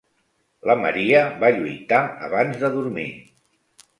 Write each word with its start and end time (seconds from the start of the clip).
La 0.69 0.75
Maria 0.79 1.19
va 1.43 1.51
lluitar 1.57 2.01
abans 2.29 2.57
de 2.65 2.71
dormir. 2.79 3.07